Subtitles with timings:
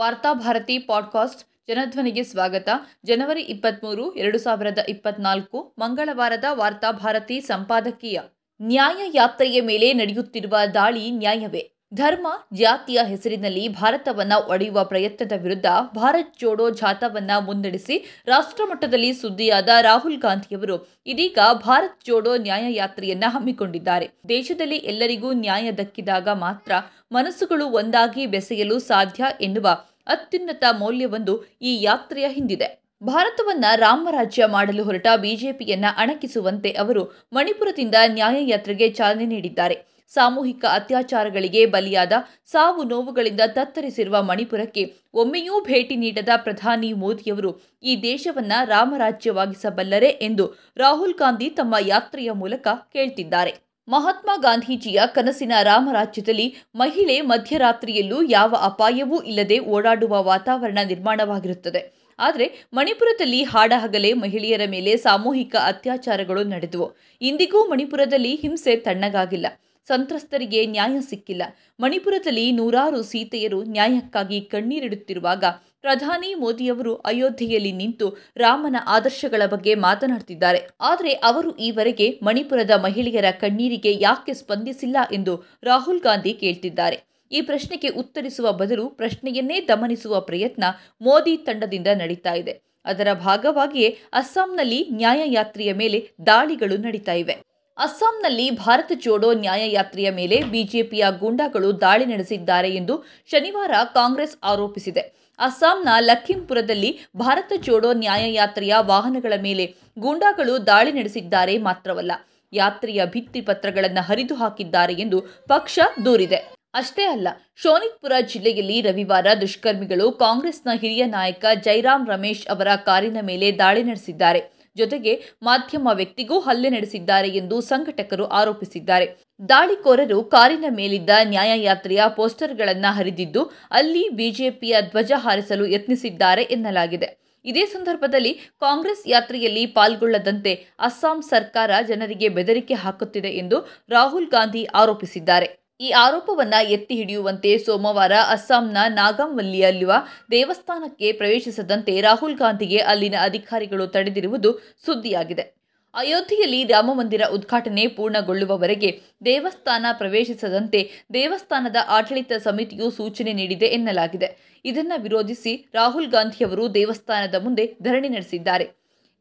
[0.00, 2.68] Varthabharati podcast ಜನಧ್ವನಿಗೆ ಸ್ವಾಗತ.
[3.04, 8.20] ಜನವರಿ ಇಪ್ಪತ್ತ್ಮೂರು ಎರಡು ಸಾವಿರದ ಇಪ್ಪತ್ನಾಲ್ಕು, ಮಂಗಳವಾರದ ವಾರ್ತಾಭಾರತಿ ಸಂಪಾದಕೀಯ.
[8.62, 11.73] ನ್ಯಾಯ ಯಾತ್ರೆಯ ಮೇಲೆ ನಡೆಯುತ್ತಿರುವ ದಾಳಿ ನ್ಯಾಯವೇ?
[11.94, 20.76] ಧರ್ಮ ಜಾತಿಯ ಹೆಸರಿನಲ್ಲಿ ಭಾರತವನ್ನ ಒಡೆಯುವ ಪ್ರಯತ್ನದ ವಿರುದ್ಧ ಭಾರತ್ ಜೋಡೋ ಜಾಥಾವನ್ನು ಮುನ್ನಡೆಸಿ ರಾಷ್ಟ್ರಮಟ್ಟದಲ್ಲಿ ಸುದ್ದಿಯಾದ ರಾಹುಲ್ ಗಾಂಧಿಯವರು
[21.06, 24.10] ಇದೀಗ ಭಾರತ್ ಜೋಡೋ ನ್ಯಾಯ ಯಾತ್ರೆಯನ್ನ ಹಮ್ಮಿಕೊಂಡಿದ್ದಾರೆ.
[24.28, 26.72] ದೇಶದಲ್ಲಿ ಎಲ್ಲರಿಗೂ ನ್ಯಾಯ ದಕ್ಕಿದಾಗ ಮಾತ್ರ
[27.12, 29.68] ಮನಸ್ಸುಗಳು ಒಂದಾಗಿ ಬೆಸೆಯಲು ಸಾಧ್ಯ ಎನ್ನುವ
[30.06, 32.68] ಅತ್ಯುನ್ನತ ಮೌಲ್ಯವೊಂದು ಈ ಯಾತ್ರೆಯ ಹಿಂದಿದೆ.
[33.02, 39.93] ಭಾರತವನ್ನ ರಾಮರಾಜ್ಯ ಮಾಡಲು ಹೊರಟ ಬಿಜೆಪಿಯನ್ನ ಅಣಕಿಸುವಂತೆ ಅವರು ಮಣಿಪುರದಿಂದ ನ್ಯಾಯಯಾತ್ರೆಗೆ ಚಾಲನೆ ನೀಡಿದ್ದಾರೆ.
[40.14, 42.12] ಸಾಮೂಹಿಕ ಅತ್ಯಾಚಾರಗಳಿಗೆ ಬಲಿಯಾದ
[42.46, 44.82] ಸಾವು ನೋವುಗಳಿಂದ ತತ್ತರಿಸಿರುವ ಮಣಿಪುರಕ್ಕೆ
[45.14, 47.50] ಒಮ್ಮೆಯೂ ಭೇಟಿ ನೀಡದ ಪ್ರಧಾನಿ ಮೋದಿಯವರು
[47.82, 50.46] ಈ ದೇಶವನ್ನ ರಾಮರಾಜ್ಯವಾಗಿಸಬಲ್ಲರೆ ಎಂದು
[50.76, 53.54] ರಾಹುಲ್ ಗಾಂಧಿ ತಮ್ಮ ಯಾತ್ರೆಯ ಮೂಲಕ ಕೇಳ್ತಿದ್ದಾರೆ.
[53.88, 61.82] ಮಹಾತ್ಮ ಗಾಂಧೀಜಿಯ ಕನಸಿನ ರಾಮರಾಜ್ಯದಲ್ಲಿ ಮಹಿಳೆ ಮಧ್ಯರಾತ್ರಿಯಲ್ಲೂ ಯಾವ ಅಪಾಯವೂ ಇಲ್ಲದೆ ಓಡಾಡುವ ವಾತಾವರಣ ನಿರ್ಮಾಣವಾಗಿರುತ್ತದೆ.
[62.18, 66.86] ಆದರೆ ಮಣಿಪುರದಲ್ಲಿ ಹಾಡಹಗಲೇ ಮಹಿಳೆಯರ ಮೇಲೆ ಸಾಮೂಹಿಕ ಅತ್ಯಾಚಾರಗಳು ನಡೆದವು.
[67.20, 69.46] ಇಂದಿಗೂ ಮಣಿಪುರದಲ್ಲಿ ಹಿಂಸೆ ತಣ್ಣಗಾಗಿಲ್ಲ.
[69.88, 71.42] ಸಂತ್ರಸ್ತರಿಗೆ ನ್ಯಾಯ ಸಿಕ್ಕಿಲ್ಲ.
[71.80, 75.44] ಮಣಿಪುರದಲ್ಲಿ ನೂರಾರು ಸೀತೆಯರು ನ್ಯಾಯಕ್ಕಾಗಿ ಕಣ್ಣೀರಿಡುತ್ತಿರುವಾಗ
[75.80, 80.60] ಪ್ರಧಾನಿ ಮೋದಿಯವರು ಅಯೋಧ್ಯೆಯಲ್ಲಿ ನಿಂತು ರಾಮನ ಆದರ್ಶಗಳ ಬಗ್ಗೆ ಮಾತನಾಡ್ತಿದ್ದಾರೆ.
[80.80, 87.00] ಆದರೆ ಅವರು ಈವರೆಗೆ ಮಣಿಪುರದ ಮಹಿಳೆಯರ ಕಣ್ಣೀರಿಗೆ ಯಾಕೆ ಸ್ಪಂದಿಸಿಲ್ಲ ಎಂದು ರಾಹುಲ್ ಗಾಂಧಿ ಕೇಳ್ತಿದ್ದಾರೆ.
[87.32, 90.64] ಈ ಪ್ರಶ್ನೆಗೆ ಉತ್ತರಿಸುವ ಬದಲು ಪ್ರಶ್ನೆಯನ್ನೇ ದಮನಿಸುವ ಪ್ರಯತ್ನ
[91.00, 92.60] ಮೋದಿ ತಂಡದಿಂದ ನಡೀತಾ ಇದೆ.
[92.84, 97.53] ಅದರ ಭಾಗವಾಗಿಯೇ ಅಸ್ಸಾಂನಲ್ಲಿ ನ್ಯಾಯಯಾತ್ರೆಯ ಮೇಲೆ ದಾಳಿಗಳು ನಡೀತಾ ಇವೆ.
[97.78, 102.94] ಅಸ್ಸಾಂನಲ್ಲಿ ಭಾರತ ಜೋಡೋ ನ್ಯಾಯಯಾತ್ರೆಯ ಮೇಲೆ ಬಿಜೆಪಿಯ ಗೂಂಡಾಗಳು ದಾಳಿ ನಡೆಸಿದ್ದಾರೆ ಎಂದು
[103.32, 105.02] ಶನಿವಾರ ಕಾಂಗ್ರೆಸ್ ಆರೋಪಿಸಿದೆ.
[105.38, 109.64] ಅಸ್ಸಾಂನ ಲಖೀಂಪುರದಲ್ಲಿ ಭಾರತ ಜೋಡೋ ನ್ಯಾಯಯಾತ್ರೆಯ ವಾಹನಗಳ ಮೇಲೆ
[109.98, 112.12] ಗೂಂಡಾಗಳು ದಾಳಿ ನಡೆಸಿದ್ದಾರೆ ಮಾತ್ರವಲ್ಲ,
[112.52, 116.40] ಯಾತ್ರೆಯ ಭಿತ್ತಿ ಪತ್ರಗಳನ್ನು ಹರಿದು ಹಾಕಿದ್ದಾರೆ ಎಂದು ಪಕ್ಷ ದೂರಿದೆ.
[116.74, 117.28] ಅಷ್ಟೇ ಅಲ್ಲ,
[117.62, 124.40] ಶೋನಿತ್ಪುರ ಜಿಲ್ಲೆಯಲ್ಲಿ ರವಿವಾರ ದುಷ್ಕರ್ಮಿಗಳು ಕಾಂಗ್ರೆಸ್ನ ಹಿರಿಯ ನಾಯಕ ಜೈರಾಮ್ ರಮೇಶ್ ಅವರ ಕಾರಿನ ಮೇಲೆ ದಾಳಿ ನಡೆಸಿದ್ದಾರೆ.
[124.76, 129.06] ಜೊತೆಗೆ ಮಾಧ್ಯಮ ವ್ಯಕ್ತಿಗೂ ಹಲ್ಲೆ ನಡೆಸಿದ್ದಾರೆ ಎಂದು ಸಂಘಟಕರು ಆರೋಪಿಸಿದ್ದಾರೆ.
[129.48, 137.10] ದಾಳಿಕೋರರು ಕಾರಿನ ಮೇಲಿದ್ದ ನ್ಯಾಯಯಾತ್ರೆಯ ಪೋಸ್ಟರ್ಗಳನ್ನು ಹರಿದಿದ್ದು, ಅಲ್ಲಿ ಬಿಜೆಪಿಯ ಧ್ವಜ ಹಾರಿಸಲು ಯತ್ನಿಸಿದ್ದಾರೆ ಎನ್ನಲಾಗಿದೆ.
[137.44, 143.58] ಇದೇ ಸಂದರ್ಭದಲ್ಲಿ ಕಾಂಗ್ರೆಸ್ ಯಾತ್ರೆಯಲ್ಲಿ ಪಾಲ್ಗೊಳ್ಳದಂತೆ ಅಸ್ಸಾಂ ಸರ್ಕಾರ ಜನರಿಗೆ ಬೆದರಿಕೆ ಹಾಕುತ್ತಿದೆ ಎಂದು
[143.90, 145.48] ರಾಹುಲ್ ಗಾಂಧಿ ಆರೋಪಿಸಿದ್ದಾರೆ.
[145.80, 149.92] ಈ ಆರೋಪವನ್ನು ಎತ್ತಿ ಹಿಡಿಯುವಂತೆ ಸೋಮವಾರ ಅಸ್ಸಾಂನ ನಾಗಂವಲ್ಲಿಯಲ್ಲಿರುವ
[150.30, 154.52] ದೇವಸ್ಥಾನಕ್ಕೆ ಪ್ರವೇಶಿಸದಂತೆ ರಾಹುಲ್ ಗಾಂಧಿಗೆ ಅಲ್ಲಿನ ಅಧಿಕಾರಿಗಳು ತಡೆದಿರುವುದು
[154.86, 155.64] ಸುದ್ದಿಯಾಗಿದೆ.
[155.94, 164.60] ಅಯೋಧ್ಯೆಯಲ್ಲಿ ರಾಮಮಂದಿರ ಉದ್ಘಾಟನೆ ಪೂರ್ಣಗೊಳ್ಳುವವರೆಗೆ ದೇವಸ್ಥಾನ ಪ್ರವೇಶಿಸದಂತೆ ದೇವಸ್ಥಾನದ ಆಡಳಿತ ಸಮಿತಿಯು ಸೂಚನೆ ನೀಡಿದೆ ಎನ್ನಲಾಗಿದೆ.
[164.64, 168.66] ಇದನ್ನು ವಿರೋಧಿಸಿ ರಾಹುಲ್ ಗಾಂಧಿಯವರು ದೇವಸ್ಥಾನದ ಮುಂದೆ ಧರಣಿ ನಡೆಸಿದ್ದಾರೆ.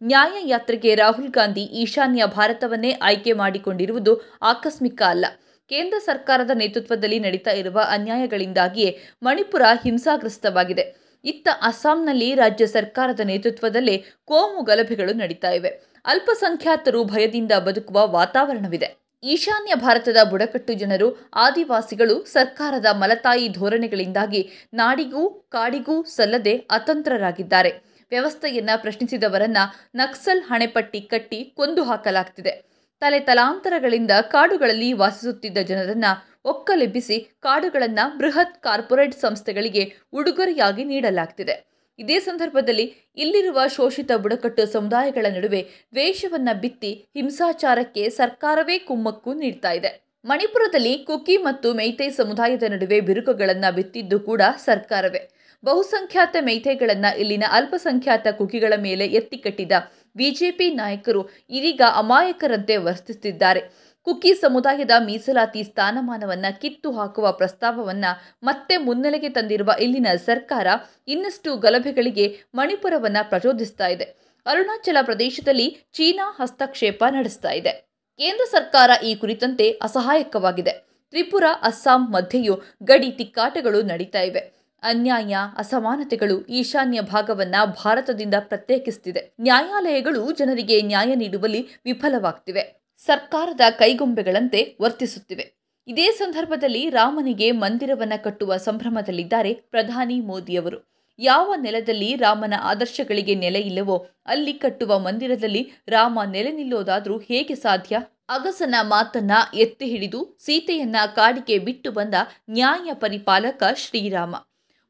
[0.01, 5.25] ನ್ಯಾಯ ಯಾತ್ರೆಗೆ ರಾಹುಲ್ ಗಾಂಧಿ ಈಶಾನ್ಯ ಭಾರತವನ್ನೇ ಆಯ್ಕೆ ಮಾಡಿಕೊಂಡಿರುವುದು ಆಕಸ್ಮಿಕ ಅಲ್ಲ.
[5.69, 10.95] ಕೇಂದ್ರ ಸರ್ಕಾರದ ನೇತೃತ್ವದಲ್ಲಿ ನಡೀತಾ ಇರುವ ಅನ್ಯಾಯಗಳಿಂದಾಗಿಯೇ ಮಣಿಪುರ ಹಿಂಸಾಗ್ರಸ್ತವಾಗಿದೆ.
[11.25, 15.69] ಇತ್ತ ಅಸ್ಸಾಂನಲ್ಲಿ ರಾಜ್ಯ ಸರ್ಕಾರದ ನೇತೃತ್ವದಲ್ಲೇ ಕೋಮು ಗಲಭೆಗಳು ನಡೀತಾ ಇವೆ.
[16.05, 19.03] ಅಲ್ಪಸಂಖ್ಯಾತರು ಭಯದಿಂದ ಬದುಕುವ ವಾತಾವರಣವಿದೆ.
[19.23, 27.69] ಈಶಾನ್ಯ ಭಾರತದ ಬುಡಕಟ್ಟು ಜನರು, ಆದಿವಾಸಿಗಳು, ಸರ್ಕಾರದ ಮಲತಾಯಿ ಧೋರಣೆಗಳಿಂದಾಗಿ ನಾಡಿಗೂ ಕಾಡಿಗೂ ಸಲ್ಲದೆ ಅತಂತ್ರರಾಗಿದ್ದಾರೆ.
[28.09, 29.57] ವ್ಯವಸ್ಥೆಯನ್ನ ಪ್ರಶ್ನಿಸಿದವರನ್ನ
[29.95, 32.72] ನಕ್ಸಲ್ ಹಣೆಪಟ್ಟಿ ಕಟ್ಟಿ ಕೊಂದು ಹಾಕಲಾಗ್ತಿದೆ.
[33.03, 36.05] ತಲೆ ತಲಾಂತರಗಳಿಂದ ಕಾಡುಗಳಲ್ಲಿ ವಾಸಿಸುತ್ತಿದ್ದ ಜನರನ್ನ
[36.45, 39.83] ಒಕ್ಕಲೆಬ್ಬಿಸಿ ಕಾಡುಗಳನ್ನ ಬೃಹತ್ ಕಾರ್ಪೊರೇಟ್ ಸಂಸ್ಥೆಗಳಿಗೆ
[40.13, 41.55] ಉಡುಗೊರೆಯಾಗಿ ನೀಡಲಾಗ್ತಿದೆ.
[41.99, 49.91] ಇದೇ ಸಂದರ್ಭದಲ್ಲಿ ಇಲ್ಲಿರುವ ಶೋಷಿತ ಬುಡಕಟ್ಟು ಸಮುದಾಯಗಳ ನಡುವೆ ದ್ವೇಷವನ್ನ ಬಿತ್ತಿ ಹಿಂಸಾಚಾರಕ್ಕೆ ಸರ್ಕಾರವೇ ಕುಮ್ಮಕ್ಕು ನೀಡ್ತಾ ಇದೆ.
[50.25, 55.23] ಮಣಿಪುರದಲ್ಲಿ ಕುಕಿ ಮತ್ತು ಮೈತೈ ಸಮುದಾಯದ ನಡುವೆ ಬಿರುಕುಗಳನ್ನು ಬಿತ್ತಿದ್ದು ಕೂಡ ಸರ್ಕಾರವೇ.
[55.63, 59.71] ಬಹುಸಂಖ್ಯಾತ ಮೈತೈಗಳನ್ನ ಇಲ್ಲಿನ ಅಲ್ಪಸಂಖ್ಯಾತ ಕುಕಿಗಳ ಮೇಲೆ ಎತ್ತಿಕಟ್ಟಿದ
[60.15, 63.61] ಬಿಜೆಪಿ ನಾಯಕರು ಇದೀಗ ಅಮಾಯಕರಂತೆ ವರ್ತಿಸುತ್ತಿದ್ದಾರೆ.
[64.01, 68.05] ಕುಕ್ಕಿ ಸಮುದಾಯದ ಮೀಸಲಾತಿ ಸ್ಥಾನಮಾನವನ್ನು ಕಿತ್ತು ಹಾಕುವ ಪ್ರಸ್ತಾವವನ್ನ
[68.43, 70.67] ಮತ್ತೆ ಮುನ್ನೆಲೆಗೆ ತಂದಿರುವ ಇಲ್ಲಿನ ಸರ್ಕಾರ
[71.07, 74.03] ಇನ್ನಷ್ಟು ಗಲಭೆಗಳಿಗೆ ಮಣಿಪುರವನ್ನು ಪ್ರಚೋದಿಸ್ತಾ ಇದೆ.
[74.45, 77.71] ಅರುಣಾಚಲ ಪ್ರದೇಶದಲ್ಲಿ ಚೀನಾ ಹಸ್ತಕ್ಷೇಪ ನಡೆಸ್ತಾ ಇದೆ.
[78.17, 80.71] ಕೇಂದ್ರ ಸರ್ಕಾರ ಈ ಕುರಿತಂತೆ ಅಸಹಾಯಕವಾಗಿದೆ.
[81.09, 84.62] ತ್ರಿಪುರ, ಅಸ್ಸಾಂ ಮಧ್ಯೆಯೂ ಗಡಿ ತಿಕ್ಕಾಟಗಳು ನಡೀತಾ ಇವೆ.
[84.83, 92.83] ಅನ್ಯಾಯ, ಅಸಮಾನತೆಗಳು ಈಶಾನ್ಯ ಭಾಗವನ್ನ ಭಾರತದಿಂದ ಪ್ರತ್ಯೇಕಿಸುತ್ತಿದೆ ನ್ಯಾಯಾಲಯಗಳು ಜನರಿಗೆ ನ್ಯಾಯ ನೀಡುವಲ್ಲಿ ವಿಫಲವಾಗ್ತಿವೆ.
[92.97, 95.53] ಸರ್ಕಾರದ ಕೈಗೊಂಬೆಗಳಂತೆ ವರ್ತಿಸುತ್ತಿವೆ.
[95.87, 104.53] ಇದೇ ಸಂದರ್ಭದಲ್ಲಿ ರಾಮನಿಗೆ ಮಂದಿರವನ್ನ ಕಟ್ಟುವ ಸಂಭ್ರಮದಲ್ಲಿದ್ದಾರೆ ಪ್ರಧಾನಿ ಮೋದಿಯವರು ಯಾವ ನೆಲದಲ್ಲಿ ರಾಮನ ಆದರ್ಶಗಳಿಗೆ ನೆಲೆ ಇಲ್ಲವೋ ಅಲ್ಲಿ
[104.53, 107.99] ಕಟ್ಟುವ ಮಂದಿರದಲ್ಲಿ ರಾಮ ನೆಲೆ ನಿಲ್ಲೋದಾದರೂ ಹೇಗೆ ಸಾಧ್ಯ?
[108.29, 112.13] ಅಗಸನ ಮಾತನ್ನ ಎತ್ತಿ ಹಿಡಿದು ಸೀತೆಯನ್ನ ಕಾಡಿಗೆ ಬಿಟ್ಟು ಬಂದ
[112.49, 114.35] ನ್ಯಾಯ ಪರಿಪಾಲಕ ಶ್ರೀರಾಮ.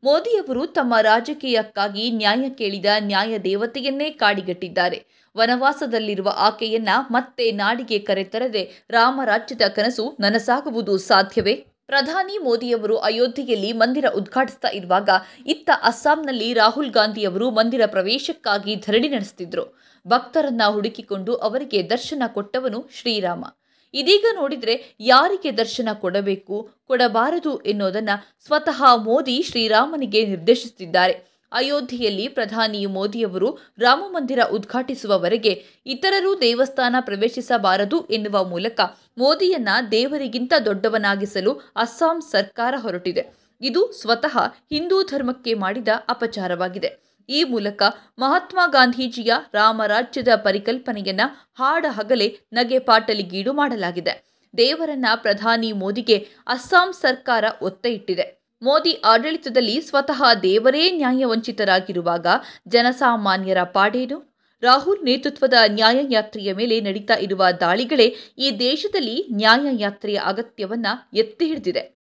[0.04, 5.06] ಮೋದಿಯವರು ತಮ್ಮ ರಾಜಕೀಯಕ್ಕಾಗಿ ನ್ಯಾಯ ಕೇಳಿದ ನ್ಯಾಯ ದೇವತೆಯನ್ನೇ ಕಾಡಿಗಟ್ಟಿದ್ದಾರೆ.
[5.38, 11.56] ವನವಾಸದಲ್ಲಿರುವ ಆಕೆಯನ್ನ ಮತ್ತೆ ನಾಡಿಗೆ ಕರೆತರದೆ ರಾಮರಾಜ್ಯದ ಕನಸು ನನಸಾಗುವುದು ಸಾಧ್ಯವೇ?
[11.88, 15.10] ಪ್ರಧಾನಿ ಮೋದಿಯವರು ಅಯೋಧ್ಯೆಯಲ್ಲಿ ಮಂದಿರ ಉದ್ಘಾಟಿಸ್ತಾ ಇರುವಾಗ
[15.48, 19.66] ಇತ್ತ ಅಸ್ಸಾಂನಲ್ಲಿ ರಾಹುಲ್ ಗಾಂಧಿಯವರು ಮಂದಿರ ಪ್ರವೇಶಕ್ಕಾಗಿ ಧರಣಿ ನಡೆಸುತ್ತಿದ್ದರು
[20.08, 23.46] ಭಕ್ತರನ್ನ ಹುಡುಕಿಕೊಂಡು ಅವರಿಗೆ ದರ್ಶನ ಕೊಟ್ಟವನು ಶ್ರೀರಾಮ.
[23.94, 31.34] ಇದೀಗ ನೋಡಿದರೆ ಯಾರಿಗೆ ದರ್ಶನ ಕೊಡಬೇಕು, ಕೊಡಬಾರದು ಎನ್ನುವುದನ್ನು ಸ್ವತಃ ಮೋದಿ ಶ್ರೀರಾಮನಿಗೆ ನಿರ್ದೇಶಿಸುತ್ತಿದ್ದಾರೆ.
[31.52, 38.80] ಅಯೋಧ್ಯೆಯಲ್ಲಿ ಪ್ರಧಾನಿ ಮೋದಿಯವರು ರಾಮ ಮಂದಿರ ಉದ್ಘಾಟಿಸುವವರೆಗೆ ಇತರರು ದೇವಸ್ಥಾನ ಪ್ರವೇಶಿಸಬಾರದು ಎನ್ನುವ ಮೂಲಕ
[39.18, 43.24] ಮೋದಿಯನ್ನ ದೇವರಿಗಿಂತ ದೊಡ್ಡವನಾಗಿಸಲು ಅಸ್ಸಾಂ ಸರ್ಕಾರ ಹೊರಟಿದೆ.
[43.62, 44.38] ಇದು ಸ್ವತಃ
[44.74, 47.13] ಹಿಂದೂ ಧರ್ಮಕ್ಕೆ ಮಾಡಿದ ಅಪಚಾರವಾಗಿದೆ.
[47.30, 47.84] ಈ ಮೂಲಕ
[48.20, 51.22] ಮಹಾತ್ಮ ಗಾಂಧೀಜಿಯ ರಾಮರಾಜ್ಯದ ಪರಿಕಲ್ಪನೆಯನ್ನ
[51.54, 54.14] ಹಾಡ ಹಗಲೇ ನಗೆಪಾಟಲಿಗೀಡು ಮಾಡಲಾಗಿದೆ.
[54.58, 56.18] ದೇವರನ್ನ ಪ್ರಧಾನಿ ಮೋದಿಗೆ
[56.48, 62.28] ಅಸ್ಸಾಂ ಸರ್ಕಾರ ಒತ್ತ ಇಟ್ಟಿದೆ ಮೋದಿ ಆಡಳಿತದಲ್ಲಿ ಸ್ವತಃ ದೇವರೇ ನ್ಯಾಯವಂಚಿತರಾಗಿರುವಾಗ
[62.68, 64.34] ಜನಸಾಮಾನ್ಯರ ಪಾಡೇನು?
[64.62, 71.84] ರಾಹುಲ್ ನೇತೃತ್ವದ ನ್ಯಾಯಯಾತ್ರೆಯ ಮೇಲೆ ನಡೀತಾ ಇರುವ ದಾಳಿಗಳೇ ಈ ದೇಶದಲ್ಲಿ ನ್ಯಾಯಯಾತ್ರೆಯ ಅಗತ್ಯವನ್ನ ಎತ್ತಿ ಹಿಡಿದಿದೆ.